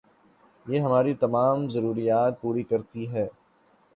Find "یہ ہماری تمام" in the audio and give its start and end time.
0.65-1.67